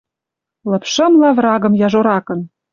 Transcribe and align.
Лыпшымла 0.69 1.29
врагым 1.37 1.73
яжоракын. 1.85 2.39